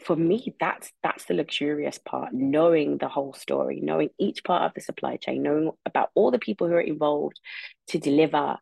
For 0.05 0.15
me 0.15 0.55
that's 0.59 0.91
that's 1.03 1.25
the 1.25 1.33
luxurious 1.33 1.99
part 1.99 2.33
knowing 2.33 2.97
the 2.97 3.09
whole 3.09 3.33
story 3.33 3.81
knowing 3.81 4.09
each 4.17 4.45
part 4.45 4.63
of 4.63 4.73
the 4.73 4.79
supply 4.79 5.17
chain 5.17 5.43
knowing 5.43 5.71
about 5.85 6.09
all 6.15 6.31
the 6.31 6.39
people 6.39 6.67
who 6.67 6.73
are 6.73 6.81
involved 6.81 7.37
to 7.87 7.99
deliver 7.99 8.57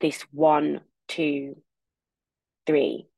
this 0.00 0.22
one 0.32 0.80
two 1.06 1.56
three 2.66 3.08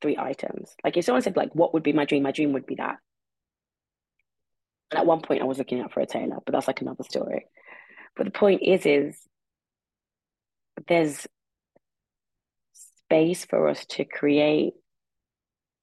three 0.00 0.16
items 0.18 0.74
like 0.84 0.96
if 0.96 1.04
someone 1.04 1.22
said 1.22 1.36
like 1.36 1.54
what 1.54 1.72
would 1.72 1.82
be 1.82 1.92
my 1.92 2.04
dream 2.04 2.22
my 2.22 2.32
dream 2.32 2.52
would 2.52 2.66
be 2.66 2.74
that 2.74 2.96
and 4.90 4.98
at 4.98 5.06
one 5.06 5.20
point 5.20 5.42
i 5.42 5.44
was 5.44 5.58
looking 5.58 5.80
out 5.80 5.92
for 5.92 6.00
a 6.00 6.06
tailor 6.06 6.38
but 6.44 6.52
that's 6.52 6.66
like 6.66 6.80
another 6.80 7.04
story 7.04 7.46
but 8.16 8.24
the 8.24 8.30
point 8.30 8.62
is 8.62 8.86
is 8.86 9.18
there's 10.88 11.26
space 12.72 13.44
for 13.44 13.68
us 13.68 13.84
to 13.86 14.04
create 14.04 14.74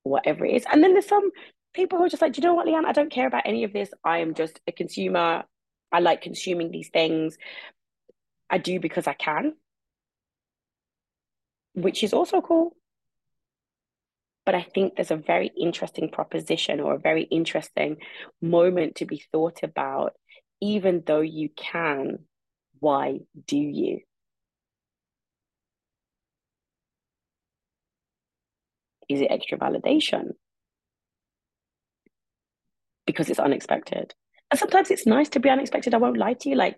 whatever 0.04 0.46
it 0.46 0.56
is. 0.56 0.66
And 0.72 0.84
then 0.84 0.94
there's 0.94 1.08
some 1.08 1.30
people 1.74 1.98
who 1.98 2.06
are 2.06 2.10
just 2.10 2.22
like, 2.22 2.34
do 2.34 2.42
you 2.42 2.48
know 2.48 2.54
what, 2.54 2.68
Leanne, 2.68 2.86
I 2.86 2.92
don't 2.92 3.12
care 3.12 3.28
about 3.28 3.44
any 3.46 3.64
of 3.64 3.74
this. 3.74 3.90
I 4.04 4.20
am 4.20 4.34
just 4.34 4.60
a 4.68 4.72
consumer. 4.72 5.44
I 5.92 6.00
like 6.00 6.22
consuming 6.22 6.72
these 6.72 6.90
things. 6.90 7.38
I 8.50 8.58
do 8.58 8.80
because 8.80 9.08
I 9.08 9.14
can, 9.14 9.54
which 11.74 12.04
is 12.04 12.14
also 12.14 12.42
cool. 12.42 12.76
But 14.52 14.60
I 14.60 14.64
think 14.64 14.96
there's 14.96 15.12
a 15.12 15.16
very 15.16 15.50
interesting 15.58 16.10
proposition 16.10 16.82
or 16.82 16.96
a 16.96 17.00
very 17.00 17.24
interesting 17.24 17.96
moment 18.42 18.96
to 18.96 19.06
be 19.06 19.24
thought 19.32 19.64
about. 19.64 20.12
Even 20.60 21.04
though 21.08 21.22
you 21.22 21.48
can, 21.56 22.26
why 22.82 23.20
do 23.48 23.56
you? 23.56 24.02
Is 29.08 29.22
it 29.22 29.32
extra 29.32 29.58
validation? 29.58 30.32
Because 33.08 33.30
it's 33.30 33.40
unexpected. 33.40 34.14
And 34.52 34.60
sometimes 34.60 34.92
it's 34.92 35.08
nice 35.08 35.30
to 35.30 35.40
be 35.40 35.50
unexpected. 35.50 35.94
I 35.94 35.98
won't 35.98 36.18
lie 36.18 36.34
to 36.34 36.50
you. 36.50 36.58
Like, 36.58 36.76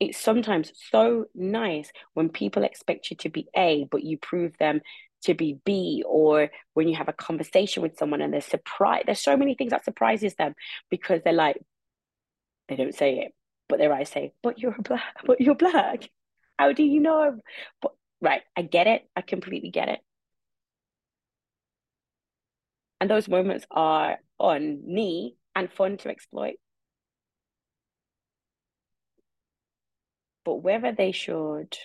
it's 0.00 0.18
sometimes 0.18 0.70
so 0.90 1.24
nice 1.34 1.90
when 2.12 2.28
people 2.28 2.62
expect 2.62 3.10
you 3.10 3.16
to 3.16 3.30
be 3.30 3.48
A, 3.56 3.86
but 3.90 4.04
you 4.04 4.18
prove 4.18 4.52
them 4.58 4.82
to 5.22 5.34
be 5.34 5.58
B, 5.64 6.04
or 6.06 6.50
when 6.74 6.88
you 6.88 6.96
have 6.96 7.08
a 7.08 7.12
conversation 7.12 7.82
with 7.82 7.98
someone 7.98 8.20
and 8.20 8.32
they're 8.32 8.40
surprised. 8.40 9.06
There's 9.06 9.20
so 9.20 9.36
many 9.36 9.54
things 9.54 9.70
that 9.70 9.84
surprises 9.84 10.34
them 10.34 10.54
because 10.90 11.22
they're 11.24 11.32
like, 11.32 11.58
they 12.68 12.76
don't 12.76 12.94
say 12.94 13.18
it, 13.20 13.34
but 13.68 13.78
their 13.78 13.92
eyes 13.92 14.10
say, 14.10 14.32
"But 14.42 14.58
you're 14.58 14.76
black. 14.78 15.16
But 15.24 15.40
you're 15.40 15.54
black. 15.54 16.10
How 16.58 16.72
do 16.72 16.82
you 16.82 17.00
know?" 17.00 17.40
But 17.80 17.92
right, 18.20 18.42
I 18.56 18.62
get 18.62 18.86
it. 18.86 19.08
I 19.16 19.22
completely 19.22 19.70
get 19.70 19.88
it. 19.88 20.00
And 23.00 23.10
those 23.10 23.28
moments 23.28 23.66
are 23.70 24.18
on 24.38 24.82
me 24.84 25.36
and 25.54 25.72
fun 25.72 25.96
to 25.98 26.08
exploit. 26.08 26.56
But 30.44 30.56
whether 30.56 30.92
they 30.92 31.12
should 31.12 31.76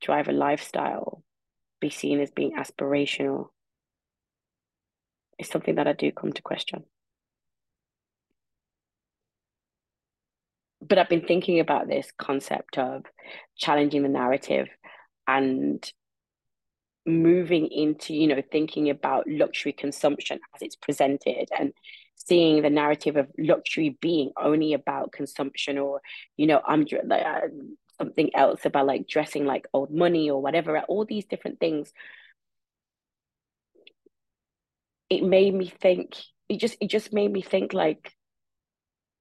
drive 0.00 0.28
a 0.28 0.32
lifestyle, 0.32 1.22
be 1.80 1.90
seen 1.90 2.20
as 2.20 2.30
being 2.30 2.56
aspirational, 2.56 3.48
is 5.38 5.48
something 5.48 5.74
that 5.76 5.86
I 5.86 5.92
do 5.92 6.10
come 6.12 6.32
to 6.32 6.42
question. 6.42 6.84
But 10.80 10.98
I've 10.98 11.08
been 11.08 11.26
thinking 11.26 11.60
about 11.60 11.88
this 11.88 12.12
concept 12.18 12.78
of 12.78 13.04
challenging 13.56 14.02
the 14.02 14.08
narrative 14.08 14.68
and 15.26 15.90
moving 17.06 17.68
into 17.68 18.12
you 18.12 18.26
know 18.26 18.42
thinking 18.50 18.90
about 18.90 19.24
luxury 19.28 19.72
consumption 19.72 20.40
as 20.54 20.62
it's 20.62 20.74
presented 20.74 21.48
and 21.56 21.72
seeing 22.16 22.62
the 22.62 22.70
narrative 22.70 23.16
of 23.16 23.28
luxury 23.38 23.96
being 24.00 24.32
only 24.42 24.72
about 24.72 25.12
consumption 25.12 25.78
or 25.78 26.00
you 26.36 26.48
know 26.48 26.60
i'm 26.66 26.84
uh, 27.10 27.40
something 27.98 28.34
else 28.34 28.64
about 28.64 28.86
like 28.86 29.08
dressing 29.08 29.44
like 29.44 29.66
old 29.72 29.90
money 29.90 30.30
or 30.30 30.40
whatever 30.40 30.78
all 30.80 31.04
these 31.04 31.24
different 31.24 31.58
things 31.60 31.92
it 35.08 35.22
made 35.22 35.54
me 35.54 35.72
think 35.80 36.16
it 36.48 36.58
just 36.58 36.76
it 36.80 36.88
just 36.88 37.12
made 37.12 37.32
me 37.32 37.42
think 37.42 37.72
like 37.72 38.12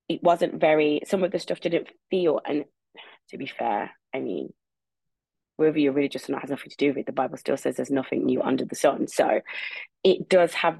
it 0.07 0.21
wasn't 0.21 0.59
very 0.59 1.01
some 1.05 1.23
of 1.23 1.31
the 1.31 1.39
stuff 1.39 1.59
didn't 1.59 1.87
feel 2.09 2.39
and 2.45 2.65
to 3.29 3.37
be 3.37 3.47
fair 3.47 3.91
i 4.13 4.19
mean 4.19 4.51
whether 5.57 5.79
you're 5.79 5.93
religious 5.93 6.27
or 6.27 6.33
not 6.33 6.41
has 6.41 6.49
nothing 6.49 6.69
to 6.69 6.77
do 6.77 6.87
with 6.89 6.97
it. 6.97 7.05
The 7.05 7.11
Bible 7.11 7.37
still 7.37 7.57
says 7.57 7.75
there's 7.75 7.89
nothing 7.89 8.25
new 8.25 8.41
under 8.41 8.65
the 8.65 8.75
sun. 8.75 9.07
So 9.07 9.41
it 10.03 10.29
does 10.29 10.53
have 10.53 10.79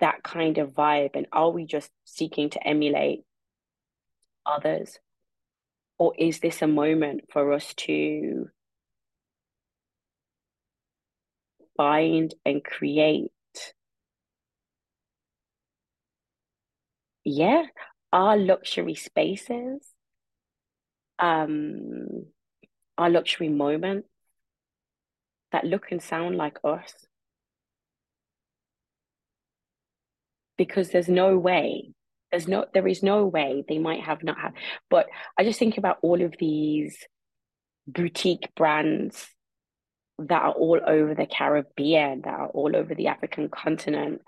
that 0.00 0.22
kind 0.22 0.58
of 0.58 0.70
vibe. 0.70 1.10
And 1.14 1.26
are 1.32 1.50
we 1.50 1.64
just 1.64 1.90
seeking 2.04 2.50
to 2.50 2.66
emulate 2.66 3.20
others? 4.44 4.98
Or 5.98 6.12
is 6.18 6.40
this 6.40 6.60
a 6.62 6.66
moment 6.66 7.22
for 7.32 7.52
us 7.52 7.72
to 7.74 8.50
find 11.76 12.34
and 12.44 12.64
create? 12.64 13.30
Yeah, 17.24 17.64
our 18.12 18.36
luxury 18.36 18.94
spaces. 18.94 19.94
Um, 21.18 22.26
our 22.98 23.08
luxury 23.08 23.48
moments 23.48 24.08
that 25.52 25.64
look 25.64 25.92
and 25.92 26.02
sound 26.02 26.36
like 26.36 26.58
us. 26.64 26.92
Because 30.56 30.90
there's 30.90 31.08
no 31.08 31.38
way, 31.38 31.94
there's 32.34 32.48
no, 32.48 32.66
there 32.74 32.88
is 32.88 33.00
no 33.00 33.26
way 33.26 33.62
they 33.68 33.78
might 33.78 34.02
have 34.02 34.24
not 34.24 34.36
had. 34.36 34.54
But 34.90 35.06
I 35.38 35.44
just 35.44 35.60
think 35.60 35.78
about 35.78 35.98
all 36.02 36.20
of 36.20 36.34
these 36.36 36.98
boutique 37.86 38.52
brands 38.56 39.24
that 40.18 40.42
are 40.42 40.52
all 40.52 40.80
over 40.84 41.14
the 41.14 41.26
Caribbean, 41.26 42.22
that 42.22 42.34
are 42.34 42.48
all 42.48 42.74
over 42.74 42.92
the 42.92 43.06
African 43.06 43.48
continent, 43.48 44.22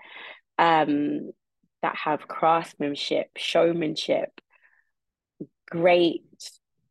um, 0.57 1.31
that 1.81 1.97
have 1.97 2.29
craftsmanship, 2.29 3.27
showmanship, 3.35 4.29
great 5.69 6.23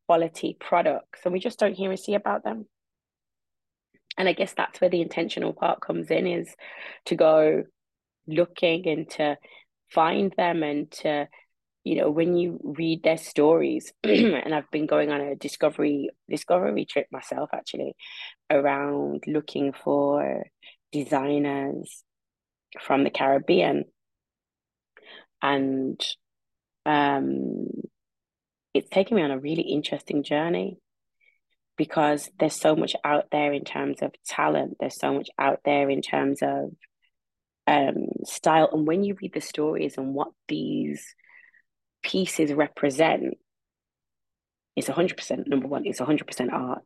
quality 0.07 0.55
products, 0.61 1.21
and 1.25 1.33
we 1.33 1.41
just 1.41 1.59
don't 1.59 1.75
hear 1.75 1.91
and 1.91 1.99
see 1.99 2.15
about 2.15 2.45
them. 2.45 2.67
And 4.19 4.29
I 4.29 4.35
guess 4.35 4.53
that's 4.55 4.83
where 4.83 4.91
the 4.91 5.01
intentional 5.01 5.55
part 5.55 5.81
comes 5.81 6.11
in 6.11 6.27
is 6.27 6.55
to 7.07 7.17
go 7.17 7.65
looking 8.27 8.87
and 8.87 9.09
to 9.13 9.39
find 9.91 10.33
them 10.37 10.63
and 10.63 10.91
to 10.91 11.29
you 11.85 11.97
know 11.97 12.11
when 12.11 12.37
you 12.37 12.59
read 12.63 13.03
their 13.03 13.17
stories 13.17 13.93
and 14.05 14.55
I've 14.55 14.71
been 14.71 14.87
going 14.87 15.11
on 15.11 15.21
a 15.21 15.37
discovery 15.37 16.11
discovery 16.29 16.85
trip 16.85 17.07
myself 17.13 17.51
actually 17.53 17.95
around 18.51 19.25
looking 19.27 19.73
for 19.73 20.47
designers 20.93 22.03
from 22.81 23.05
the 23.05 23.11
Caribbean. 23.11 23.85
And 25.43 26.01
um 26.85 27.69
it's 28.75 28.91
taken 28.91 29.17
me 29.17 29.23
on 29.23 29.31
a 29.31 29.39
really 29.39 29.63
interesting 29.63 30.23
journey 30.23 30.79
because 31.77 32.31
there's 32.39 32.59
so 32.59 32.77
much 32.77 32.95
out 33.05 33.27
there 33.31 33.53
in 33.53 33.65
terms 33.65 34.03
of 34.03 34.13
talent. 34.27 34.77
There's 34.81 34.99
so 34.99 35.15
much 35.15 35.29
out 35.39 35.61
there 35.65 35.89
in 35.91 36.03
terms 36.03 36.41
of 36.43 36.73
um, 37.67 38.09
style. 38.25 38.69
And 38.73 38.87
when 38.87 39.05
you 39.05 39.17
read 39.21 39.33
the 39.33 39.41
stories 39.41 39.99
and 39.99 40.15
what 40.15 40.29
these 40.49 41.15
pieces 42.03 42.53
represent, 42.53 43.35
it's 44.77 44.89
100% 44.89 45.47
number 45.47 45.67
one, 45.67 45.87
it's 45.87 46.01
100% 46.01 46.53
art. 46.53 46.83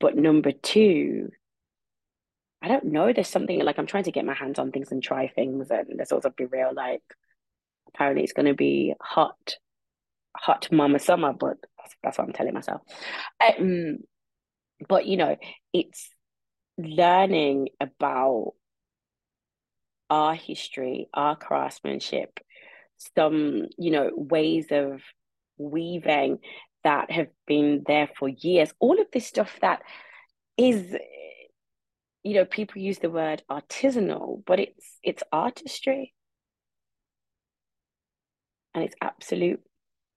But 0.00 0.16
number 0.16 0.52
two, 0.52 1.28
I 2.62 2.68
don't 2.68 2.86
know, 2.86 3.12
there's 3.12 3.28
something 3.28 3.62
like 3.62 3.78
I'm 3.78 3.86
trying 3.86 4.04
to 4.04 4.12
get 4.12 4.24
my 4.24 4.34
hands 4.34 4.58
on 4.58 4.70
things 4.70 4.92
and 4.92 5.02
try 5.02 5.28
things. 5.28 5.70
And 5.70 5.98
there's 5.98 6.12
also 6.12 6.30
be 6.30 6.46
real, 6.46 6.72
like, 6.74 7.02
apparently 7.88 8.22
it's 8.24 8.32
going 8.32 8.46
to 8.46 8.54
be 8.54 8.94
hot, 9.00 9.56
hot 10.36 10.68
mama 10.70 10.98
summer, 10.98 11.32
but 11.32 11.56
that's, 11.78 11.96
that's 12.02 12.18
what 12.18 12.26
I'm 12.26 12.32
telling 12.32 12.54
myself. 12.54 12.82
Um, 13.46 13.98
but, 14.88 15.06
you 15.06 15.16
know, 15.16 15.36
it's 15.72 16.10
learning 16.76 17.68
about 17.80 18.54
our 20.10 20.34
history, 20.34 21.08
our 21.14 21.36
craftsmanship, 21.36 22.40
some, 23.16 23.66
you 23.78 23.90
know, 23.92 24.10
ways 24.14 24.66
of 24.70 25.00
weaving 25.56 26.38
that 26.84 27.10
have 27.10 27.28
been 27.46 27.84
there 27.86 28.08
for 28.18 28.28
years. 28.28 28.72
All 28.80 29.00
of 29.00 29.06
this 29.12 29.26
stuff 29.26 29.56
that 29.60 29.82
is, 30.56 30.94
you 32.22 32.34
know, 32.34 32.44
people 32.44 32.82
use 32.82 32.98
the 32.98 33.10
word 33.10 33.42
artisanal, 33.50 34.42
but 34.44 34.58
it's 34.58 34.98
it's 35.02 35.22
artistry. 35.32 36.12
And 38.74 38.84
it's 38.84 38.94
absolute, 39.00 39.60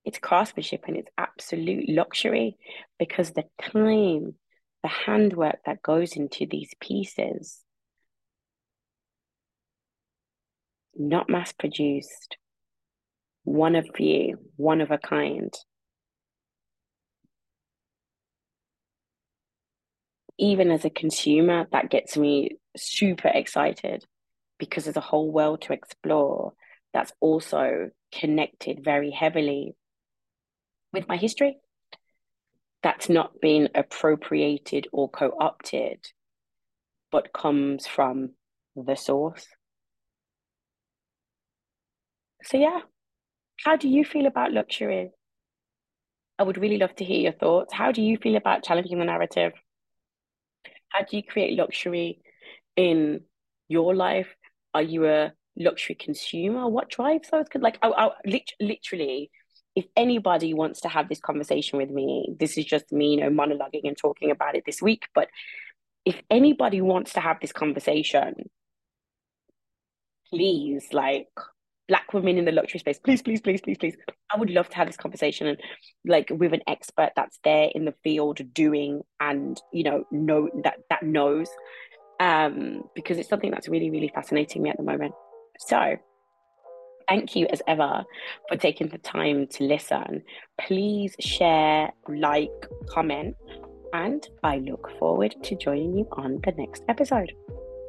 it's 0.05 0.19
craftsmanship 0.19 0.83
and 0.87 0.95
it's 0.95 1.09
absolute 1.17 1.89
luxury 1.89 2.57
because 2.99 3.31
the 3.31 3.45
time, 3.59 4.35
the 4.83 4.89
handwork 4.89 5.57
that 5.65 5.81
goes 5.81 6.15
into 6.15 6.45
these 6.45 6.71
pieces 6.79 7.62
not 10.95 11.29
mass 11.29 11.51
produced, 11.51 12.37
one 13.43 13.75
of 13.75 13.87
few, 13.95 14.37
one 14.55 14.81
of 14.81 14.91
a 14.91 14.97
kind. 14.97 15.53
Even 20.37 20.71
as 20.71 20.85
a 20.85 20.89
consumer, 20.89 21.67
that 21.71 21.89
gets 21.89 22.17
me 22.17 22.57
super 22.75 23.29
excited 23.29 24.05
because 24.57 24.85
there's 24.85 24.97
a 24.97 25.01
whole 25.01 25.31
world 25.31 25.61
to 25.61 25.73
explore 25.73 26.53
that's 26.93 27.13
also 27.19 27.89
connected 28.11 28.83
very 28.83 29.11
heavily 29.11 29.75
with 30.91 31.07
my 31.07 31.17
history. 31.17 31.57
That's 32.83 33.09
not 33.09 33.41
been 33.41 33.69
appropriated 33.75 34.87
or 34.91 35.09
co 35.09 35.35
opted, 35.39 36.05
but 37.11 37.33
comes 37.33 37.87
from 37.87 38.31
the 38.75 38.95
source. 38.95 39.47
So 42.45 42.57
yeah, 42.57 42.81
how 43.63 43.75
do 43.75 43.87
you 43.87 44.03
feel 44.03 44.25
about 44.25 44.51
luxury? 44.51 45.11
I 46.37 46.43
would 46.43 46.57
really 46.57 46.77
love 46.77 46.95
to 46.95 47.05
hear 47.05 47.19
your 47.19 47.33
thoughts. 47.33 47.73
How 47.73 47.91
do 47.91 48.01
you 48.01 48.17
feel 48.17 48.35
about 48.35 48.63
challenging 48.63 48.99
the 48.99 49.05
narrative? 49.05 49.53
How 50.89 51.03
do 51.03 51.15
you 51.17 51.23
create 51.23 51.57
luxury 51.57 52.19
in 52.75 53.21
your 53.67 53.95
life? 53.95 54.27
Are 54.73 54.81
you 54.81 55.07
a 55.07 55.33
luxury 55.55 55.95
consumer? 55.95 56.67
What 56.67 56.89
drives 56.89 57.29
those? 57.29 57.45
Like, 57.55 57.77
oh, 57.81 57.93
oh, 57.97 58.11
I, 58.25 58.33
I, 58.35 58.43
literally, 58.59 59.31
if 59.75 59.85
anybody 59.95 60.53
wants 60.53 60.81
to 60.81 60.89
have 60.89 61.09
this 61.09 61.19
conversation 61.19 61.77
with 61.77 61.89
me, 61.89 62.35
this 62.39 62.57
is 62.57 62.65
just 62.65 62.91
me, 62.91 63.11
you 63.15 63.21
know, 63.21 63.29
monologuing 63.29 63.87
and 63.87 63.97
talking 63.97 64.31
about 64.31 64.55
it 64.55 64.63
this 64.65 64.81
week. 64.81 65.07
But 65.15 65.29
if 66.05 66.21
anybody 66.29 66.81
wants 66.81 67.13
to 67.13 67.19
have 67.21 67.37
this 67.39 67.53
conversation, 67.53 68.49
please, 70.29 70.87
like, 70.91 71.29
black 71.87 72.13
women 72.13 72.37
in 72.37 72.45
the 72.45 72.51
luxury 72.51 72.79
space. 72.79 72.99
Please 72.99 73.21
please 73.21 73.41
please 73.41 73.61
please 73.61 73.77
please. 73.77 73.95
I 74.31 74.37
would 74.37 74.49
love 74.49 74.69
to 74.69 74.77
have 74.77 74.87
this 74.87 74.97
conversation 74.97 75.47
and 75.47 75.57
like 76.05 76.29
with 76.31 76.53
an 76.53 76.61
expert 76.67 77.11
that's 77.15 77.39
there 77.43 77.69
in 77.73 77.85
the 77.85 77.93
field 78.03 78.41
doing 78.53 79.01
and 79.19 79.61
you 79.71 79.83
know 79.83 80.05
know 80.11 80.49
that 80.63 80.77
that 80.89 81.03
knows 81.03 81.49
um 82.19 82.83
because 82.95 83.17
it's 83.17 83.29
something 83.29 83.51
that's 83.51 83.67
really 83.67 83.89
really 83.89 84.11
fascinating 84.13 84.63
me 84.63 84.69
at 84.69 84.77
the 84.77 84.83
moment. 84.83 85.13
So 85.59 85.97
thank 87.07 87.35
you 87.35 87.47
as 87.47 87.61
ever 87.67 88.03
for 88.47 88.57
taking 88.57 88.87
the 88.87 88.97
time 88.97 89.47
to 89.47 89.63
listen. 89.65 90.23
Please 90.59 91.15
share 91.19 91.91
like 92.07 92.51
comment 92.87 93.35
and 93.93 94.27
i 94.43 94.57
look 94.57 94.89
forward 94.97 95.35
to 95.43 95.55
joining 95.55 95.95
you 95.95 96.07
on 96.13 96.39
the 96.43 96.51
next 96.53 96.83
episode. 96.87 97.31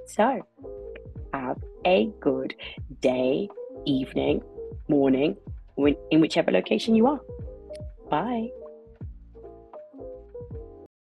So 0.07 0.47
have 1.33 1.59
a 1.87 2.11
good 2.21 2.55
day 3.01 3.49
evening, 3.85 4.43
morning, 4.89 5.37
in 6.11 6.21
whichever 6.21 6.51
location 6.51 6.95
you 6.95 7.07
are. 7.07 7.21
Bye. 8.11 8.49